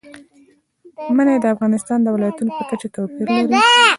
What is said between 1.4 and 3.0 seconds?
افغانستان د ولایاتو په کچه